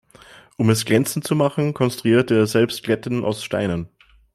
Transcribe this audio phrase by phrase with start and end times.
[0.57, 3.87] Um es glänzend zu machen, konstruierte er selbst Glätten aus Steinen.